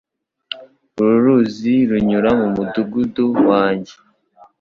[0.99, 3.93] Uru ruzi runyura mu mudugudu wanjye.